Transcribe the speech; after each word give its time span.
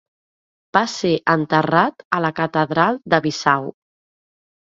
Va 0.75 0.81
ser 0.93 1.11
enterrat 1.33 2.01
a 2.19 2.21
la 2.27 2.33
catedral 2.39 2.99
de 3.15 3.19
Bissau. 3.27 3.67